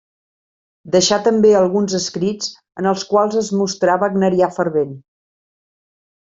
[0.93, 2.49] Deixà també alguns escrits
[2.83, 4.99] en els quals es mostrà wagnerià fervent.